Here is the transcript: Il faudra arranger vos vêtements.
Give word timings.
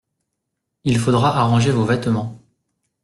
Il 0.83 0.97
faudra 0.97 1.37
arranger 1.37 1.69
vos 1.69 1.85
vêtements. 1.85 2.41